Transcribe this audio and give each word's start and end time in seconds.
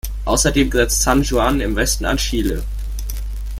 Außerdem 0.25 0.71
grenzt 0.71 1.03
San 1.03 1.21
Juan 1.21 1.61
im 1.61 1.75
Westen 1.75 2.05
an 2.05 2.17
Chile. 2.17 2.63